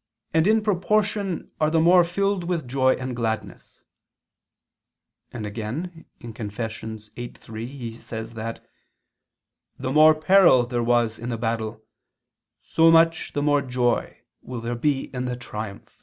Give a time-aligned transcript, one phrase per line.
[0.32, 3.82] and in proportion are the more filled with joy and gladness":
[5.30, 7.08] and again (Confess.
[7.10, 8.66] viii, 3) he says that
[9.78, 11.84] "the more peril there was in the battle,
[12.62, 16.02] so much the more joy will there be in the triumph."